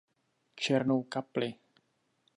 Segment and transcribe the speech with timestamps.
[0.61, 1.53] Černou kapli.